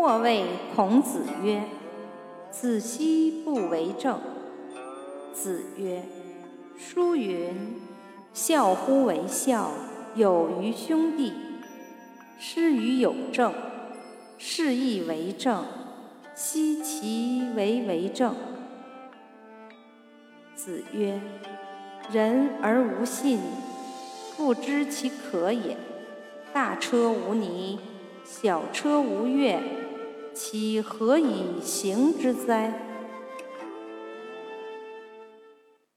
[0.00, 1.62] 或谓孔子曰
[2.50, 4.18] ：“子奚不为政？”
[5.34, 6.02] 子曰
[6.78, 7.76] ：“书云
[8.32, 9.70] ：‘孝乎为孝，
[10.14, 11.34] 有于兄弟。’
[12.40, 13.52] 师于有政，
[14.38, 15.66] 是亦为政。
[16.34, 18.34] 奚其为为政？”
[20.56, 21.20] 子曰
[22.10, 23.38] ：“人而无信，
[24.38, 25.76] 不知其可也。
[26.54, 27.78] 大车无泥，
[28.24, 29.60] 小车无月，
[30.42, 32.72] 其何以行之哉？”